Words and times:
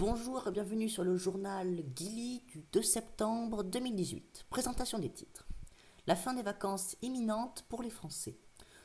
Bonjour 0.00 0.48
et 0.48 0.50
bienvenue 0.50 0.88
sur 0.88 1.04
le 1.04 1.14
journal 1.14 1.84
Gilly 1.94 2.40
du 2.48 2.64
2 2.72 2.80
septembre 2.80 3.62
2018. 3.62 4.46
Présentation 4.48 4.98
des 4.98 5.10
titres. 5.10 5.46
La 6.06 6.16
fin 6.16 6.32
des 6.32 6.40
vacances 6.40 6.96
imminente 7.02 7.66
pour 7.68 7.82
les 7.82 7.90
Français. 7.90 8.38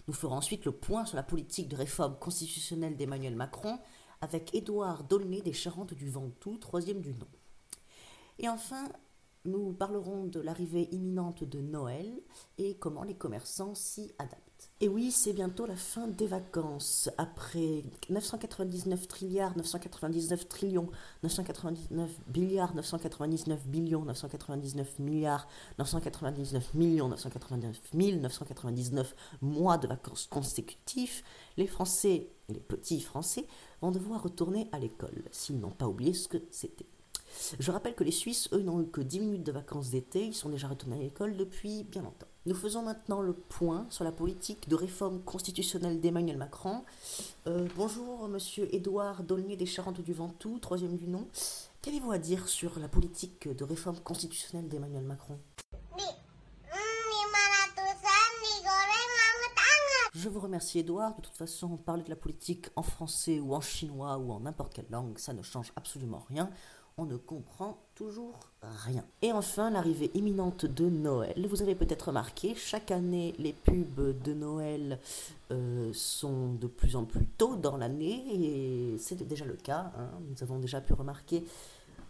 Nous 0.09 0.13
ferons 0.13 0.35
ensuite 0.35 0.65
le 0.65 0.73
point 0.73 1.05
sur 1.05 1.15
la 1.15 1.23
politique 1.23 1.69
de 1.69 1.77
réforme 1.77 2.19
constitutionnelle 2.19 2.97
d'Emmanuel 2.97 3.37
Macron 3.37 3.79
avec 4.19 4.53
Édouard 4.53 5.05
Dolné 5.05 5.41
des 5.41 5.53
Charentes 5.53 5.93
du 5.93 6.09
Ventoux, 6.09 6.57
troisième 6.57 6.99
du 6.99 7.13
nom. 7.13 7.29
Et 8.37 8.49
enfin, 8.49 8.89
nous 9.45 9.71
parlerons 9.71 10.25
de 10.25 10.41
l'arrivée 10.41 10.89
imminente 10.91 11.45
de 11.45 11.61
Noël 11.61 12.11
et 12.57 12.75
comment 12.75 13.03
les 13.03 13.15
commerçants 13.15 13.73
s'y 13.73 14.11
adaptent. 14.19 14.44
Et 14.81 14.89
oui, 14.89 15.09
c'est 15.11 15.31
bientôt 15.31 15.65
la 15.65 15.77
fin 15.77 16.05
des 16.05 16.27
vacances. 16.27 17.09
Après 17.17 17.85
999 18.09 19.07
trilliards, 19.07 19.55
999 19.55 20.49
trillions, 20.49 20.89
999 21.23 22.11
milliards, 22.35 22.75
999 22.75 23.67
billions, 23.67 24.03
999 24.03 24.99
milliards, 24.99 25.47
999 25.79 26.73
millions, 26.73 27.07
999 27.07 27.81
000, 27.93 28.19
999 28.19 29.15
mois 29.41 29.77
de 29.77 29.87
vacances 29.87 30.27
consécutifs, 30.29 31.23
les 31.55 31.67
Français, 31.67 32.27
les 32.49 32.59
petits 32.59 32.99
Français, 32.99 33.47
vont 33.81 33.91
devoir 33.91 34.23
retourner 34.23 34.67
à 34.73 34.79
l'école, 34.79 35.23
s'ils 35.31 35.57
n'ont 35.57 35.71
pas 35.71 35.87
oublié 35.87 36.13
ce 36.13 36.27
que 36.27 36.37
c'était. 36.51 36.85
Je 37.59 37.71
rappelle 37.71 37.95
que 37.95 38.03
les 38.03 38.11
Suisses, 38.11 38.49
eux, 38.51 38.61
n'ont 38.61 38.81
eu 38.81 38.87
que 38.87 39.01
10 39.01 39.19
minutes 39.21 39.43
de 39.43 39.51
vacances 39.53 39.91
d'été, 39.91 40.25
ils 40.25 40.35
sont 40.35 40.49
déjà 40.49 40.67
retournés 40.67 40.97
à 40.97 41.03
l'école 41.03 41.37
depuis 41.37 41.83
bien 41.83 42.01
longtemps. 42.01 42.27
Nous 42.47 42.53
faisons 42.53 42.83
maintenant 42.83 43.21
le 43.21 43.33
point 43.33 43.87
sur 43.89 44.03
la 44.03 44.11
politique 44.11 44.69
de 44.69 44.75
réforme 44.75 45.19
constitutionnelle 45.23 45.99
d'Emmanuel 45.99 46.37
Macron. 46.37 46.83
Euh, 47.47 47.67
bonjour, 47.75 48.27
monsieur 48.27 48.67
Édouard 48.71 49.23
Dolnier 49.23 49.57
des 49.57 49.65
Charentes 49.65 50.01
du 50.01 50.13
Ventoux, 50.13 50.59
troisième 50.59 50.95
du 50.95 51.07
nom. 51.07 51.27
Qu'avez-vous 51.81 52.11
à 52.11 52.19
dire 52.19 52.47
sur 52.47 52.77
la 52.77 52.87
politique 52.87 53.47
de 53.47 53.63
réforme 53.63 53.97
constitutionnelle 53.97 54.69
d'Emmanuel 54.69 55.05
Macron? 55.05 55.39
Je 60.13 60.29
vous 60.29 60.39
remercie 60.39 60.79
Edouard. 60.79 61.15
De 61.15 61.21
toute 61.21 61.35
façon, 61.35 61.77
parler 61.77 62.03
de 62.03 62.09
la 62.09 62.15
politique 62.15 62.67
en 62.75 62.83
français 62.83 63.39
ou 63.39 63.55
en 63.55 63.61
chinois 63.61 64.17
ou 64.19 64.31
en 64.31 64.41
n'importe 64.41 64.73
quelle 64.75 64.89
langue, 64.91 65.17
ça 65.17 65.33
ne 65.33 65.41
change 65.41 65.73
absolument 65.75 66.23
rien 66.29 66.51
on 66.97 67.05
ne 67.05 67.17
comprend 67.17 67.77
toujours 67.93 68.39
rien. 68.61 69.05
Et 69.21 69.31
enfin, 69.31 69.69
l'arrivée 69.69 70.11
imminente 70.13 70.65
de 70.65 70.89
Noël. 70.89 71.47
Vous 71.47 71.61
avez 71.61 71.75
peut-être 71.75 72.07
remarqué, 72.07 72.55
chaque 72.55 72.91
année, 72.91 73.33
les 73.37 73.53
pubs 73.53 74.21
de 74.23 74.33
Noël 74.33 74.99
euh, 75.51 75.91
sont 75.93 76.53
de 76.53 76.67
plus 76.67 76.95
en 76.95 77.03
plus 77.03 77.25
tôt 77.25 77.57
dans 77.57 77.75
l'année, 77.77 78.23
et 78.33 78.97
c'est 78.97 79.21
déjà 79.27 79.45
le 79.45 79.55
cas. 79.55 79.91
Hein. 79.97 80.09
Nous 80.29 80.41
avons 80.41 80.59
déjà 80.59 80.79
pu 80.79 80.93
remarquer 80.93 81.45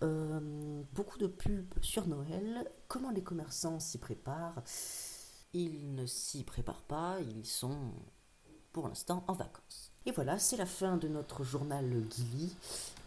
euh, 0.04 0.82
beaucoup 0.94 1.18
de 1.18 1.28
pubs 1.28 1.74
sur 1.82 2.08
Noël. 2.08 2.70
Comment 2.88 3.12
les 3.12 3.24
commerçants 3.24 3.80
s'y 3.80 3.98
préparent? 3.98 4.62
Ils 5.54 5.96
ne 5.96 6.06
s'y 6.06 6.44
préparent 6.44 6.84
pas, 6.84 7.18
ils 7.22 7.46
sont 7.46 7.78
pour 8.72 8.88
l'instant 8.88 9.24
en 9.28 9.34
vacances. 9.34 9.92
Et 10.06 10.12
voilà, 10.12 10.38
c'est 10.38 10.58
la 10.58 10.66
fin 10.68 10.98
de 10.98 11.08
notre 11.08 11.44
journal 11.44 11.86
Gilly. 12.12 12.56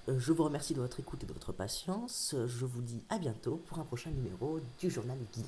Euh, 0.09 0.19
je 0.19 0.33
vous 0.33 0.45
remercie 0.45 0.75
de 0.75 0.81
votre 0.81 1.01
écoute 1.01 1.23
et 1.23 1.27
de 1.27 1.33
votre 1.33 1.53
patience. 1.53 2.35
Je 2.47 2.65
vous 2.65 2.83
dis 2.83 3.03
à 3.09 3.19
bientôt 3.19 3.57
pour 3.67 3.79
un 3.79 3.85
prochain 3.85 4.11
numéro 4.11 4.61
du 4.79 4.91
journal 4.91 5.19
Guy. 5.33 5.45